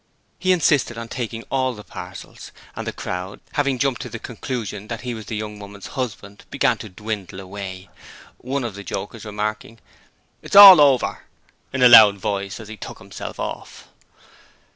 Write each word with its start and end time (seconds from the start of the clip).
He 0.39 0.51
insisted 0.51 0.97
on 0.97 1.09
taking 1.09 1.43
all 1.51 1.75
the 1.75 1.83
parcels, 1.83 2.51
and 2.75 2.87
the 2.87 2.91
crowd, 2.91 3.39
having 3.51 3.77
jumped 3.77 4.01
to 4.01 4.09
the 4.09 4.17
conclusion 4.17 4.87
that 4.87 5.01
he 5.01 5.13
was 5.13 5.27
the 5.27 5.35
young 5.37 5.59
woman's 5.59 5.85
husband 5.93 6.43
began 6.49 6.79
to 6.79 6.89
dwindle 6.89 7.39
away, 7.39 7.87
one 8.39 8.63
of 8.63 8.73
the 8.73 8.83
jokers 8.83 9.25
remarking 9.25 9.77
'It's 10.41 10.55
all 10.55 10.81
over!' 10.81 11.25
in 11.71 11.83
a 11.83 11.87
loud 11.87 12.17
voice 12.17 12.59
as 12.59 12.67
he 12.67 12.77
took 12.77 12.97
himself 12.97 13.39
off. 13.39 13.89